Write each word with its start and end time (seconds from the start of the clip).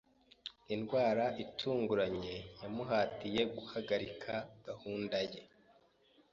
Indwara 0.75 1.25
itunguranye 1.43 2.35
yamuhatiye 2.61 3.41
guhagarika 3.55 4.33
gahunda 4.67 5.17
ye. 5.31 5.41